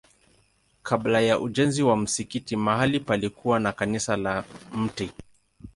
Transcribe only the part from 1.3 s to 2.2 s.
ujenzi wa